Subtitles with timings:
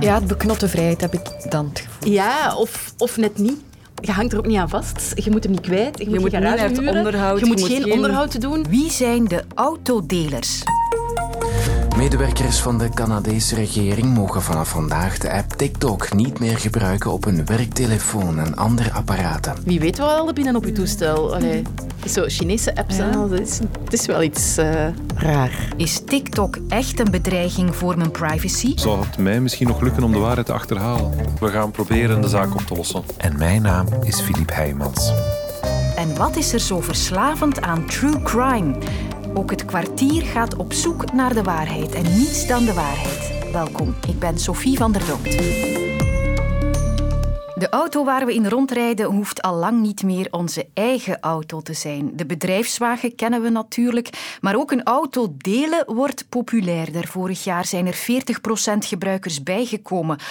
[0.00, 2.12] Ja, beknotte vrijheid heb ik dan het gevoel.
[2.12, 3.60] Ja, of, of net niet.
[4.00, 5.12] Je hangt er ook niet aan vast.
[5.14, 5.98] Je moet hem niet kwijt.
[5.98, 7.92] Je, Je moet, moet je niet naar het onderhoud, Je moet je moet geen, geen-
[7.92, 8.66] onderhoud doen.
[8.68, 10.62] Wie zijn de autodelers?
[11.98, 17.24] Medewerkers van de Canadese regering mogen vanaf vandaag de app TikTok niet meer gebruiken op
[17.24, 19.54] hun werktelefoon en andere apparaten.
[19.64, 21.34] Wie weet wat al er binnen op je toestel.
[21.34, 21.62] Allee,
[22.06, 23.28] zo Chinese apps en al.
[23.28, 25.72] Dat is, het is wel iets eh, raar.
[25.76, 28.72] Is TikTok echt een bedreiging voor mijn privacy?
[28.76, 31.12] Zou het mij misschien nog lukken om de waarheid te achterhalen?
[31.40, 33.02] We gaan proberen de zaak op te lossen.
[33.16, 35.12] En mijn naam is Filip Heijmans.
[35.96, 38.74] En wat is er zo verslavend aan true crime?
[39.68, 43.52] Kwartier gaat op zoek naar de waarheid en niets dan de waarheid.
[43.52, 45.38] Welkom, ik ben Sophie van der Dokt.
[47.54, 51.72] De auto waar we in rondrijden hoeft al lang niet meer onze eigen auto te
[51.72, 52.16] zijn.
[52.16, 57.06] De bedrijfswagen kennen we natuurlijk, maar ook een auto delen wordt populairder.
[57.06, 57.98] Vorig jaar zijn er 40%
[58.78, 60.18] gebruikers bijgekomen.
[60.20, 60.24] 121.394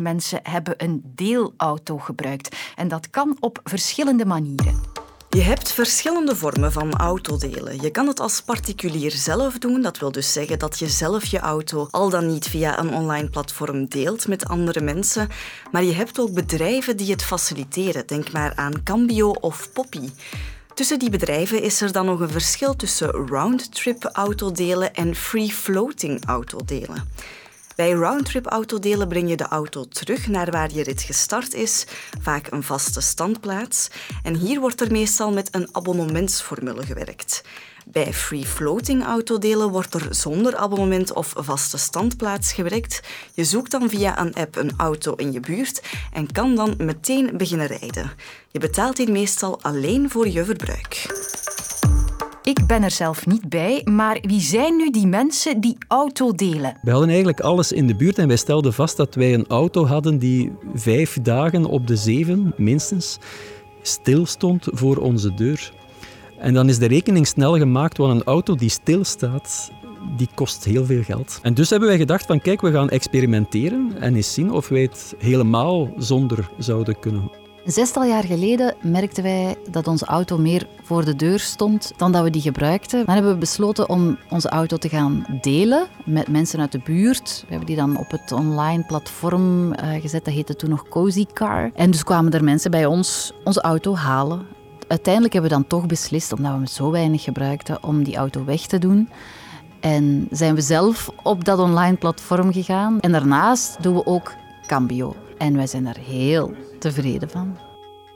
[0.00, 2.56] mensen hebben een deelauto gebruikt.
[2.76, 4.92] En dat kan op verschillende manieren.
[5.34, 7.80] Je hebt verschillende vormen van autodelen.
[7.80, 9.82] Je kan het als particulier zelf doen.
[9.82, 13.28] Dat wil dus zeggen dat je zelf je auto al dan niet via een online
[13.30, 15.28] platform deelt met andere mensen.
[15.70, 18.06] Maar je hebt ook bedrijven die het faciliteren.
[18.06, 20.08] Denk maar aan Cambio of Poppy.
[20.74, 27.08] Tussen die bedrijven is er dan nog een verschil tussen roundtrip autodelen en free-floating autodelen.
[27.76, 31.86] Bij roundtrip autodelen breng je de auto terug naar waar je rit gestart is,
[32.20, 33.88] vaak een vaste standplaats.
[34.22, 37.42] En hier wordt er meestal met een abonnementsformule gewerkt.
[37.86, 43.00] Bij free-floating autodelen wordt er zonder abonnement of vaste standplaats gewerkt.
[43.34, 47.36] Je zoekt dan via een app een auto in je buurt en kan dan meteen
[47.36, 48.12] beginnen rijden.
[48.50, 51.06] Je betaalt hier meestal alleen voor je verbruik.
[52.44, 56.78] Ik ben er zelf niet bij, maar wie zijn nu die mensen die auto delen?
[56.82, 59.86] Wij hadden eigenlijk alles in de buurt en wij stelden vast dat wij een auto
[59.86, 63.18] hadden die vijf dagen op de zeven, minstens,
[63.82, 65.72] stilstond voor onze deur.
[66.38, 69.70] En dan is de rekening snel gemaakt, want een auto die stilstaat,
[70.16, 71.38] die kost heel veel geld.
[71.42, 74.82] En dus hebben wij gedacht van kijk, we gaan experimenteren en eens zien of wij
[74.82, 77.41] het helemaal zonder zouden kunnen.
[77.64, 82.12] Een zestal jaar geleden merkten wij dat onze auto meer voor de deur stond dan
[82.12, 83.06] dat we die gebruikten.
[83.06, 87.40] Dan hebben we besloten om onze auto te gaan delen met mensen uit de buurt.
[87.40, 91.26] We hebben die dan op het online platform eh, gezet, dat heette toen nog Cozy
[91.32, 91.70] Car.
[91.74, 94.46] En dus kwamen er mensen bij ons onze auto halen.
[94.88, 98.44] Uiteindelijk hebben we dan toch beslist, omdat we hem zo weinig gebruikten, om die auto
[98.44, 99.08] weg te doen.
[99.80, 103.00] En zijn we zelf op dat online platform gegaan.
[103.00, 104.34] En daarnaast doen we ook
[104.66, 105.14] Cambio.
[105.38, 107.56] En wij zijn daar heel tevreden van.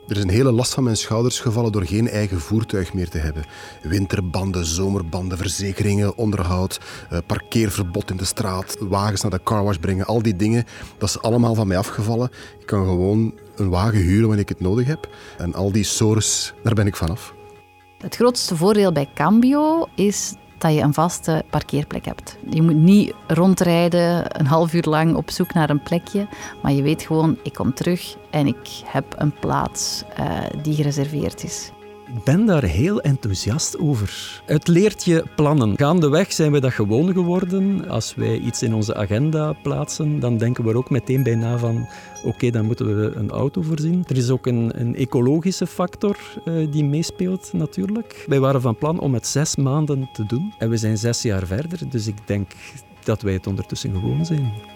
[0.08, 3.18] Er is een hele last van mijn schouders gevallen door geen eigen voertuig meer te
[3.18, 3.44] hebben.
[3.82, 10.22] Winterbanden, zomerbanden, verzekeringen, onderhoud, eh, parkeerverbod in de straat, wagens naar de carwash brengen, al
[10.22, 10.64] die dingen,
[10.98, 12.30] dat is allemaal van mij afgevallen.
[12.60, 15.08] Ik kan gewoon een wagen huren wanneer ik het nodig heb.
[15.38, 17.34] En al die sores, daar ben ik vanaf.
[17.98, 22.36] Het grootste voordeel bij Cambio is dat je een vaste parkeerplek hebt.
[22.50, 26.26] Je moet niet rondrijden een half uur lang op zoek naar een plekje,
[26.62, 30.26] maar je weet gewoon, ik kom terug en ik heb een plaats eh,
[30.62, 31.70] die gereserveerd is.
[32.14, 34.40] Ik ben daar heel enthousiast over.
[34.44, 35.76] Het leert je plannen.
[35.76, 37.88] Gaandeweg zijn we dat gewoon geworden.
[37.88, 41.58] Als wij iets in onze agenda plaatsen, dan denken we er ook meteen bij na
[41.58, 41.88] van
[42.24, 44.04] oké, dan moeten we een auto voorzien.
[44.06, 48.24] Er is ook een, een ecologische factor eh, die meespeelt natuurlijk.
[48.26, 50.54] Wij waren van plan om het zes maanden te doen.
[50.58, 52.52] En we zijn zes jaar verder, dus ik denk
[53.04, 54.75] dat wij het ondertussen gewoon zijn.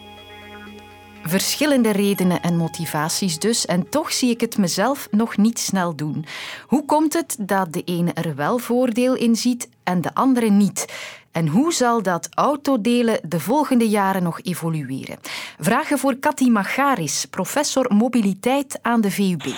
[1.22, 6.24] Verschillende redenen en motivaties dus, en toch zie ik het mezelf nog niet snel doen.
[6.66, 10.86] Hoe komt het dat de ene er wel voordeel in ziet en de andere niet?
[11.32, 15.18] En hoe zal dat autodelen de volgende jaren nog evolueren?
[15.58, 19.54] Vragen voor Cathy Magaris, professor mobiliteit aan de VUB.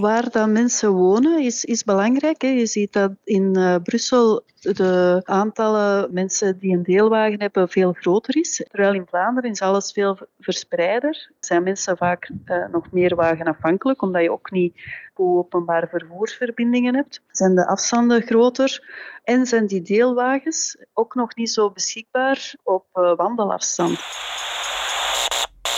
[0.00, 2.42] Waar dat mensen wonen is, is belangrijk.
[2.42, 2.48] Hè.
[2.48, 8.36] Je ziet dat in uh, Brussel de aantallen mensen die een deelwagen hebben veel groter
[8.36, 8.64] is.
[8.70, 11.30] Terwijl in Vlaanderen is alles veel verspreider.
[11.40, 14.74] Zijn mensen vaak uh, nog meer wagenafhankelijk, omdat je ook niet
[15.14, 17.22] goede openbare vervoersverbindingen hebt.
[17.28, 18.84] Zijn de afstanden groter
[19.24, 24.00] en zijn die deelwagens ook nog niet zo beschikbaar op uh, wandelafstand.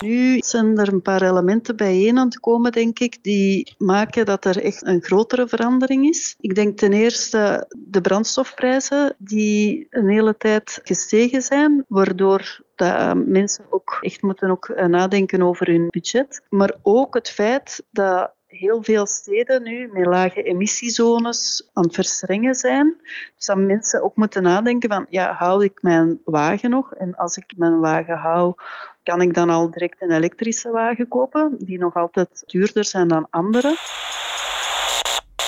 [0.01, 4.45] Nu zijn er een paar elementen bijeen aan het komen, denk ik, die maken dat
[4.45, 6.35] er echt een grotere verandering is.
[6.41, 13.65] Ik denk ten eerste de brandstofprijzen, die een hele tijd gestegen zijn, waardoor dat mensen
[13.71, 16.43] ook echt moeten ook nadenken over hun budget.
[16.49, 22.55] Maar ook het feit dat heel veel steden nu met lage emissiezones aan het verstrengen
[22.55, 22.97] zijn.
[23.37, 26.95] Dus dat mensen ook moeten nadenken van, ja, hou ik mijn wagen nog?
[26.95, 28.55] En als ik mijn wagen hou,
[29.05, 33.27] kan ik dan al direct een elektrische wagen kopen, die nog altijd duurder zijn dan
[33.31, 33.77] andere.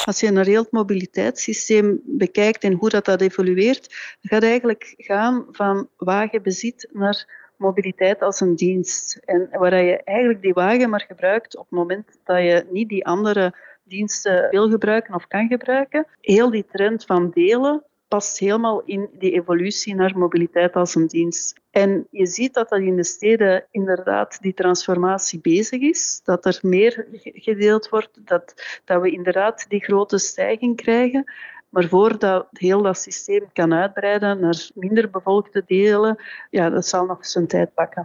[0.05, 5.88] Als je een heel mobiliteitssysteem bekijkt en hoe dat, dat evolueert, gaat eigenlijk gaan van
[5.97, 7.26] wagenbezit naar
[7.56, 9.20] mobiliteit als een dienst.
[9.25, 13.06] En waar je eigenlijk die wagen maar gebruikt op het moment dat je niet die
[13.06, 16.06] andere diensten wil gebruiken of kan gebruiken.
[16.20, 21.61] Heel die trend van delen past helemaal in die evolutie naar mobiliteit als een dienst.
[21.70, 26.58] En je ziet dat dat in de steden inderdaad die transformatie bezig is, dat er
[26.62, 28.55] meer gedeeld wordt, dat,
[28.85, 31.32] dat we inderdaad die grote stijging krijgen.
[31.69, 36.17] Maar voordat heel dat systeem kan uitbreiden naar minder bevolkte delen,
[36.50, 38.03] ja, dat zal nog zijn tijd pakken.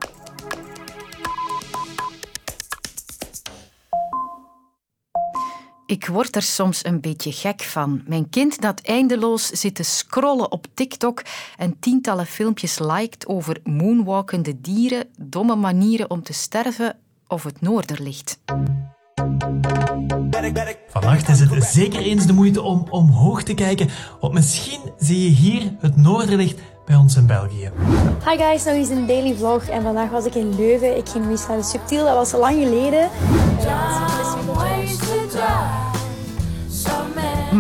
[5.92, 8.02] Ik word er soms een beetje gek van.
[8.08, 11.22] Mijn kind dat eindeloos zit te scrollen op TikTok
[11.58, 16.96] en tientallen filmpjes liked over moonwalkende dieren, domme manieren om te sterven
[17.28, 18.40] of het noorderlicht.
[20.88, 23.90] Vannacht is het zeker eens de moeite om omhoog te kijken,
[24.20, 27.72] want misschien zie je hier het noorderlicht bij ons in België.
[28.26, 30.98] Hi guys, nog eens een daily vlog en vandaag was ik in Leuven.
[30.98, 33.10] Ik ging mis naar de subtiel, dat was lang geleden.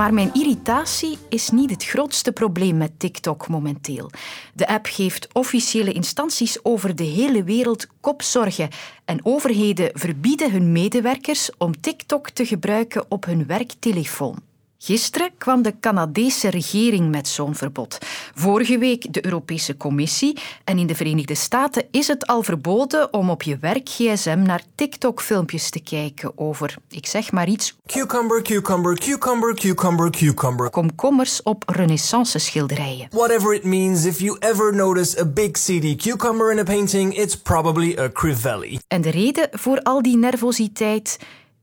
[0.01, 4.11] Maar mijn irritatie is niet het grootste probleem met TikTok momenteel.
[4.53, 8.69] De app geeft officiële instanties over de hele wereld kopzorgen
[9.05, 14.50] en overheden verbieden hun medewerkers om TikTok te gebruiken op hun werktelefoon.
[14.83, 17.97] Gisteren kwam de Canadese regering met zo'n verbod.
[18.35, 20.37] Vorige week de Europese Commissie.
[20.63, 25.69] En in de Verenigde Staten is het al verboden om op je werk-gsm naar TikTok-filmpjes
[25.69, 27.75] te kijken over, ik zeg maar iets...
[27.85, 30.69] Cucumber, cucumber, cucumber, cucumber, cucumber.
[30.69, 33.07] Komkommers op renaissance-schilderijen.
[33.11, 35.51] Whatever it means, if you ever notice a big
[35.97, 38.79] cucumber in a painting, it's probably a crivelli.
[38.87, 41.19] En de reden voor al die nervositeit?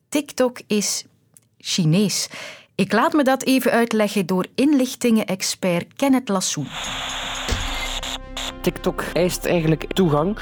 [0.08, 1.04] TikTok is
[1.58, 2.28] Chinees.
[2.78, 6.66] Ik laat me dat even uitleggen door inlichtingen-expert Kenneth Lassoen.
[8.60, 10.36] TikTok eist eigenlijk toegang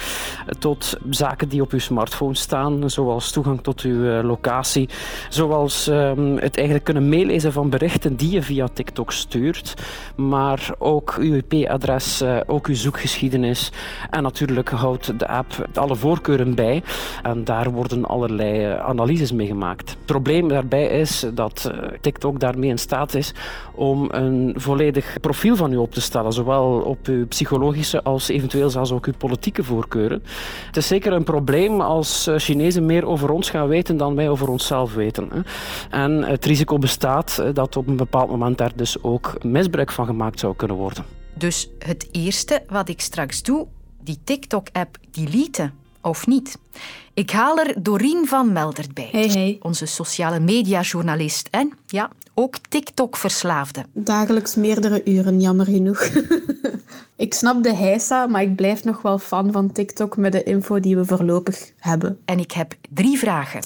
[0.59, 4.89] tot zaken die op uw smartphone staan, zoals toegang tot uw eh, locatie,
[5.29, 9.75] zoals um, het eigenlijk kunnen meelezen van berichten die je via TikTok stuurt,
[10.17, 13.73] maar ook uw IP-adres, uh, ook uw zoekgeschiedenis
[14.11, 16.83] en natuurlijk houdt de app alle voorkeuren bij
[17.23, 19.91] en daar worden allerlei uh, analyses mee gemaakt.
[19.91, 21.71] Het probleem daarbij is dat
[22.01, 23.35] TikTok daarmee in staat is
[23.75, 28.71] om een volledig profiel van u op te stellen, zowel op uw psychologische als eventueel
[28.71, 30.23] zelfs ook uw politieke voorkeuren.
[30.67, 34.29] Het is zeker een probleem als eh, Chinezen meer over ons gaan weten dan wij
[34.29, 35.47] over onszelf weten.
[35.91, 40.07] En het risico bestaat eh, dat op een bepaald moment daar dus ook misbruik van
[40.07, 41.05] gemaakt zou kunnen worden.
[41.35, 43.67] Dus het eerste wat ik straks doe,
[44.03, 46.59] die TikTok-app deleten of niet.
[47.15, 49.09] Ik haal er Doreen van Meldert bij.
[49.13, 49.57] Hey, hey.
[49.61, 53.85] Onze sociale mediajournalist en ja, ook TikTok-verslaafde.
[53.93, 56.09] Dagelijks meerdere uren, jammer genoeg.
[57.17, 60.81] ik snap de heisa, maar ik blijf nog wel fan van TikTok met de info
[60.81, 62.19] die we voorlopig hebben.
[62.25, 63.61] En ik heb drie vragen.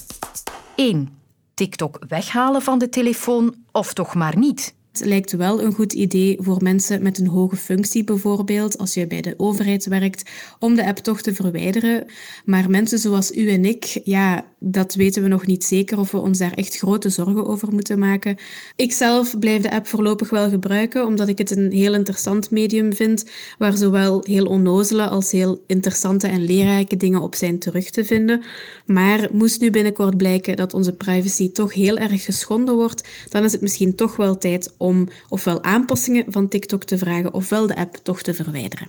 [0.75, 1.09] 1.
[1.53, 4.73] TikTok weghalen van de telefoon of toch maar niet?
[4.91, 9.07] Het lijkt wel een goed idee voor mensen met een hoge functie, bijvoorbeeld als je
[9.07, 12.05] bij de overheid werkt, om de app toch te verwijderen.
[12.45, 16.17] Maar mensen zoals u en ik, ja, dat weten we nog niet zeker of we
[16.17, 18.37] ons daar echt grote zorgen over moeten maken.
[18.75, 22.93] Ik zelf blijf de app voorlopig wel gebruiken, omdat ik het een heel interessant medium
[22.93, 23.25] vind,
[23.57, 28.43] waar zowel heel onnozele als heel interessante en leerrijke dingen op zijn terug te vinden.
[28.85, 33.51] Maar moest nu binnenkort blijken dat onze privacy toch heel erg geschonden wordt, dan is
[33.51, 37.95] het misschien toch wel tijd om ofwel aanpassingen van TikTok te vragen ofwel de app
[37.95, 38.87] toch te verwijderen.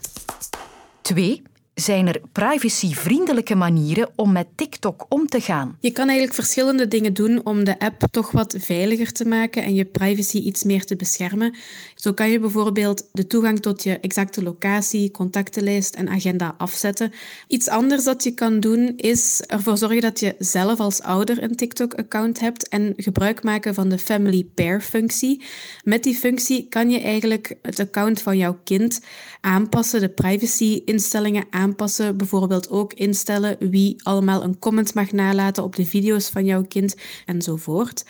[1.03, 1.43] 2
[1.75, 5.77] zijn er privacyvriendelijke manieren om met TikTok om te gaan?
[5.81, 9.75] Je kan eigenlijk verschillende dingen doen om de app toch wat veiliger te maken en
[9.75, 11.55] je privacy iets meer te beschermen.
[12.03, 17.13] Zo kan je bijvoorbeeld de toegang tot je exacte locatie, contactenlijst en agenda afzetten.
[17.49, 21.57] Iets anders dat je kan doen is ervoor zorgen dat je zelf als ouder een
[21.57, 25.45] TikTok-account hebt en gebruik maken van de Family Pair-functie.
[25.85, 29.01] Met die functie kan je eigenlijk het account van jouw kind
[29.41, 32.17] aanpassen, de privacy-instellingen aanpassen.
[32.17, 36.95] Bijvoorbeeld ook instellen wie allemaal een comment mag nalaten op de video's van jouw kind
[37.27, 38.05] enzovoort.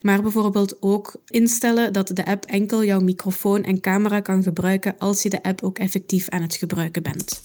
[0.00, 5.22] Maar bijvoorbeeld ook instellen dat de app enkel jouw microfoon en camera kan gebruiken als
[5.22, 7.40] je de app ook effectief aan het gebruiken bent.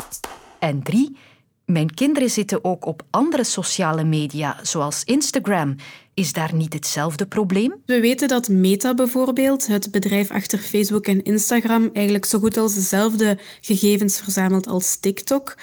[0.59, 1.17] En drie,
[1.65, 5.75] mijn kinderen zitten ook op andere sociale media, zoals Instagram.
[6.13, 7.75] Is daar niet hetzelfde probleem?
[7.85, 12.73] We weten dat Meta bijvoorbeeld, het bedrijf achter Facebook en Instagram, eigenlijk zo goed als
[12.73, 15.55] dezelfde gegevens verzamelt als TikTok.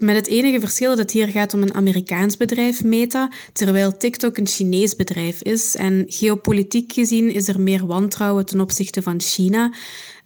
[0.00, 4.36] Met het enige verschil dat het hier gaat om een Amerikaans bedrijf, Meta, terwijl TikTok
[4.36, 5.76] een Chinees bedrijf is.
[5.76, 9.72] En geopolitiek gezien is er meer wantrouwen ten opzichte van China.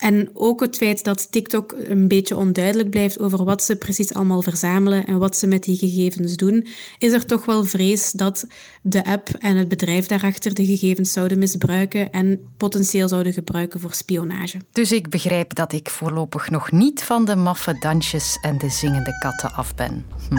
[0.03, 4.43] En ook het feit dat TikTok een beetje onduidelijk blijft over wat ze precies allemaal
[4.43, 6.67] verzamelen en wat ze met die gegevens doen,
[6.99, 8.47] is er toch wel vrees dat
[8.83, 13.95] de app en het bedrijf daarachter de gegevens zouden misbruiken en potentieel zouden gebruiken voor
[13.95, 14.59] spionage.
[14.73, 19.19] Dus ik begrijp dat ik voorlopig nog niet van de maffe dansjes en de zingende
[19.19, 20.05] katten af ben.
[20.29, 20.37] Hm.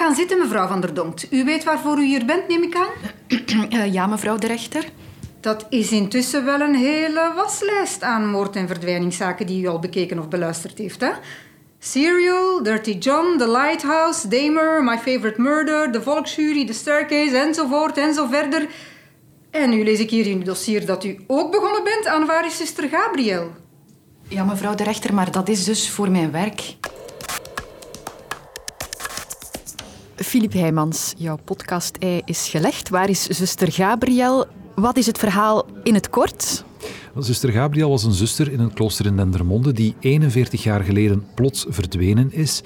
[0.00, 1.26] Gaan zitten, mevrouw Van der Donkt.
[1.30, 2.92] U weet waarvoor u hier bent, neem ik aan?
[3.72, 4.84] Uh, ja, mevrouw de rechter.
[5.40, 10.18] Dat is intussen wel een hele waslijst aan moord- en verdwijningszaken die u al bekeken
[10.18, 11.10] of beluisterd heeft, hè?
[11.78, 18.14] Serial, Dirty John, The Lighthouse, Damer, My Favorite Murder, The Volksjury, The Staircase, enzovoort en
[18.14, 18.68] zo verder.
[19.50, 22.46] En nu lees ik hier in uw dossier dat u ook begonnen bent aan Waar
[22.46, 23.50] is zuster Gabriel?
[24.28, 26.76] Ja, mevrouw de rechter, maar dat is dus voor mijn werk.
[30.24, 32.88] Filip Heijmans, jouw podcast-ei is gelegd.
[32.88, 34.46] Waar is zuster Gabriel?
[34.74, 36.64] Wat is het verhaal in het kort?
[37.18, 41.66] Zuster Gabriel was een zuster in een klooster in Dendermonde die 41 jaar geleden plots
[41.68, 42.62] verdwenen is.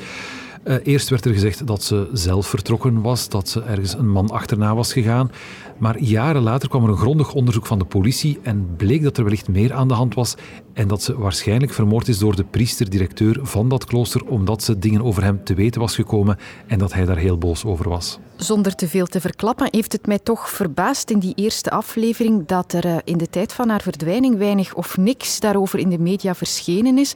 [0.64, 4.30] Uh, eerst werd er gezegd dat ze zelf vertrokken was, dat ze ergens een man
[4.30, 5.30] achterna was gegaan.
[5.78, 9.24] Maar jaren later kwam er een grondig onderzoek van de politie en bleek dat er
[9.24, 10.34] wellicht meer aan de hand was
[10.72, 15.02] en dat ze waarschijnlijk vermoord is door de priester-directeur van dat klooster omdat ze dingen
[15.02, 18.18] over hem te weten was gekomen en dat hij daar heel boos over was.
[18.36, 22.72] Zonder te veel te verklappen heeft het mij toch verbaasd in die eerste aflevering dat
[22.72, 26.34] er eh, in de tijd van haar verdwijning weinig of niks daarover in de media
[26.34, 27.14] verschenen is.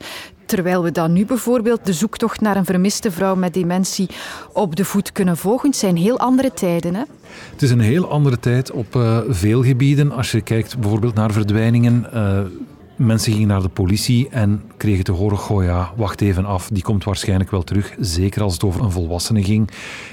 [0.49, 4.09] Terwijl we dan nu bijvoorbeeld de zoektocht naar een vermiste vrouw met dementie
[4.53, 5.69] op de voet kunnen volgen.
[5.69, 6.95] Het zijn heel andere tijden.
[6.95, 7.03] Hè?
[7.51, 10.11] Het is een heel andere tijd op uh, veel gebieden.
[10.11, 12.05] Als je kijkt bijvoorbeeld naar verdwijningen.
[12.13, 12.39] Uh,
[12.95, 16.83] mensen gingen naar de politie en kregen te horen: Goh ja, wacht even af, die
[16.83, 17.95] komt waarschijnlijk wel terug.
[17.99, 19.69] Zeker als het over een volwassene ging.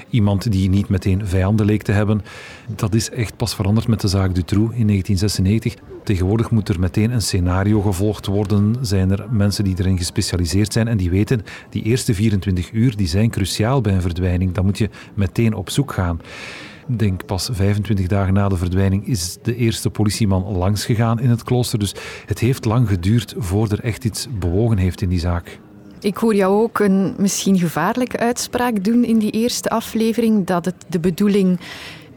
[0.09, 2.21] Iemand die niet meteen vijanden leek te hebben.
[2.75, 5.86] Dat is echt pas veranderd met de zaak Dutroux in 1996.
[6.07, 8.75] Tegenwoordig moet er meteen een scenario gevolgd worden.
[8.81, 13.07] Zijn er mensen die erin gespecialiseerd zijn en die weten, die eerste 24 uur die
[13.07, 14.53] zijn cruciaal bij een verdwijning.
[14.53, 16.21] Dan moet je meteen op zoek gaan.
[16.85, 21.79] Denk pas 25 dagen na de verdwijning is de eerste politieman langsgegaan in het klooster.
[21.79, 21.95] Dus
[22.25, 25.59] het heeft lang geduurd voordat er echt iets bewogen heeft in die zaak.
[25.99, 30.85] Ik hoor jou ook een misschien gevaarlijke uitspraak doen in die eerste aflevering, dat het
[30.87, 31.59] de bedoeling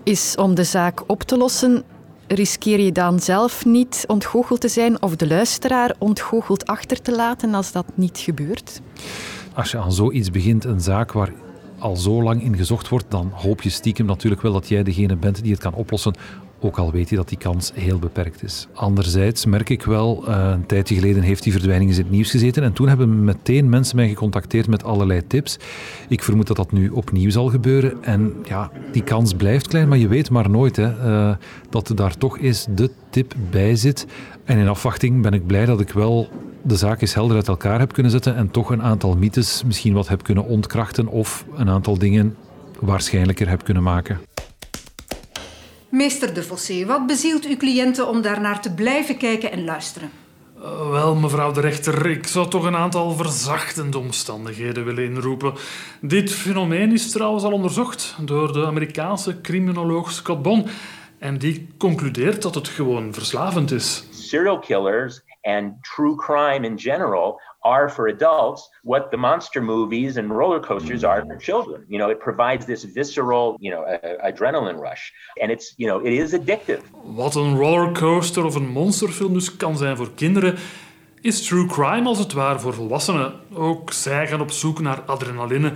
[0.05, 1.85] is om de zaak op te lossen.
[2.35, 7.55] Riskeer je dan zelf niet ontgoocheld te zijn of de luisteraar ontgoocheld achter te laten
[7.55, 8.81] als dat niet gebeurt?
[9.55, 11.33] Als je aan zoiets begint, een zaak waar
[11.79, 15.17] al zo lang in gezocht wordt, dan hoop je stiekem natuurlijk wel dat jij degene
[15.17, 16.15] bent die het kan oplossen.
[16.63, 18.69] Ook al weet je dat die kans heel beperkt is.
[18.73, 22.63] Anderzijds merk ik wel, uh, een tijdje geleden heeft die verdwijning in het nieuws gezeten.
[22.63, 25.59] En toen hebben meteen mensen mij gecontacteerd met allerlei tips.
[26.09, 28.05] Ik vermoed dat dat nu opnieuw zal gebeuren.
[28.05, 31.37] En ja, die kans blijft klein, maar je weet maar nooit hè, uh,
[31.71, 34.07] dat er daar toch eens de tip bij zit.
[34.45, 36.29] En in afwachting ben ik blij dat ik wel
[36.63, 39.93] de zaak eens helder uit elkaar heb kunnen zetten en toch een aantal mythes misschien
[39.93, 42.37] wat heb kunnen ontkrachten of een aantal dingen
[42.81, 44.19] waarschijnlijker heb kunnen maken.
[45.91, 50.11] Meester de Fossé, wat bezielt uw cliënten om daarnaar te blijven kijken en luisteren?
[50.59, 55.55] Uh, wel, mevrouw de rechter, ik zou toch een aantal verzachtende omstandigheden willen inroepen.
[56.01, 60.67] Dit fenomeen is trouwens al onderzocht door de Amerikaanse criminoloog Scott Bon.
[61.19, 64.05] En die concludeert dat het gewoon verslavend is.
[64.11, 70.31] Serial killers and true crime in general are for adults what the monster movies and
[70.31, 71.85] roller coasters are for children.
[71.89, 75.13] You know, it provides this visceral, you know, uh, adrenaline rush.
[75.43, 76.81] And it's, you know, it is addictive.
[77.03, 80.57] Wat een rollercoaster of een monsterfilm dus kan zijn voor kinderen,
[81.21, 83.33] is true crime als het ware voor volwassenen.
[83.55, 85.73] Ook zij gaan op zoek naar adrenaline.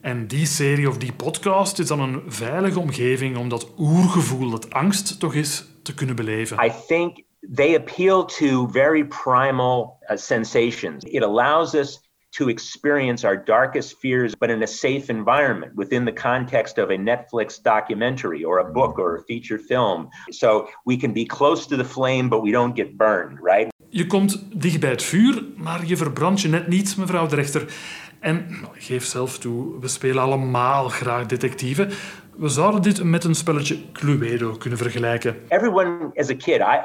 [0.00, 4.72] En die serie of die podcast is dan een veilige omgeving om dat oergevoel, dat
[4.72, 6.64] angst toch is, te kunnen beleven.
[6.64, 11.04] I think they appeal to very primal uh, sensations.
[11.04, 11.98] It allows us
[12.32, 16.96] to experience our darkest fears, but in a safe environment within the context of a
[16.96, 20.08] Netflix documentary or a book or a feature film.
[20.30, 23.70] So we can be close to the flame, but we don't get burned, right?
[23.88, 27.74] Je komt dicht bij het vuur, maar je verbrandt je net niet, mevrouw de rechter.
[28.20, 31.90] En nou, ik geef zelf toe, we spelen allemaal graag detectieven.
[32.36, 35.36] We zouden dit met een spelletje Cluedo kunnen vergelijken.
[35.48, 36.80] Everyone as a kid, I,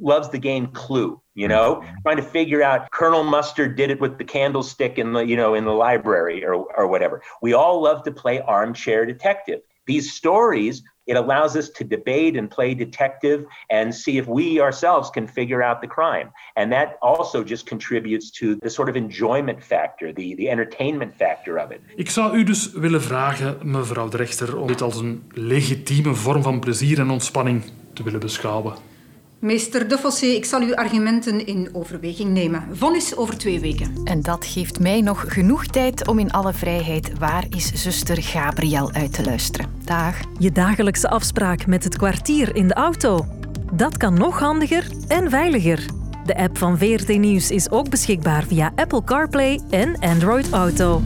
[0.00, 1.20] loves the game Clue.
[1.34, 1.94] You know, mm-hmm.
[2.02, 5.54] trying to figure out Colonel Mustard did it with the candlestick in the you know
[5.54, 7.22] in the library or or whatever.
[7.42, 9.60] We all love to play armchair detective.
[9.86, 15.10] These stories it allows us to debate and play detective and see if we ourselves
[15.10, 16.32] can figure out the crime.
[16.54, 21.58] And that also just contributes to the sort of enjoyment factor, the, the entertainment factor
[21.58, 21.80] of it.
[21.96, 26.42] Ik zou u dus willen vragen, mevrouw de rechter, om dit als een legitieme vorm
[26.42, 28.74] van plezier en ontspanning te willen beschouwen.
[29.44, 32.68] Meester De Fossé, ik zal uw argumenten in overweging nemen.
[32.72, 34.00] Vonnis over twee weken.
[34.04, 38.92] En dat geeft mij nog genoeg tijd om in alle vrijheid Waar is zuster Gabriel
[38.92, 39.70] uit te luisteren.
[39.84, 40.16] Dag.
[40.38, 43.26] Je dagelijkse afspraak met het kwartier in de auto.
[43.72, 45.86] Dat kan nog handiger en veiliger.
[46.24, 51.00] De app van VRT Nieuws is ook beschikbaar via Apple CarPlay en Android Auto.